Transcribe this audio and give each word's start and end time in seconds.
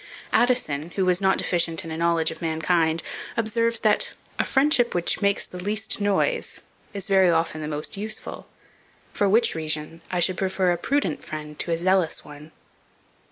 Addison, 0.33 0.89
who 0.95 1.05
was 1.05 1.21
not 1.21 1.37
deficient 1.37 1.85
in 1.85 1.91
a 1.91 1.95
knowledge 1.97 2.31
of 2.31 2.41
mankind, 2.41 3.03
observes 3.37 3.81
that 3.81 4.15
"a 4.39 4.43
friendship, 4.43 4.95
which 4.95 5.21
makes 5.21 5.45
the 5.45 5.59
least 5.63 6.01
noise, 6.01 6.61
is 6.91 7.07
very 7.07 7.29
often 7.29 7.61
the 7.61 7.67
most 7.67 7.97
useful; 7.97 8.47
for 9.13 9.29
which 9.29 9.53
reason, 9.53 10.01
I 10.09 10.19
should 10.19 10.37
prefer 10.37 10.71
a 10.71 10.77
prudent 10.79 11.23
friend 11.23 11.59
to 11.59 11.71
a 11.71 11.77
zealous 11.77 12.25
one." 12.25 12.51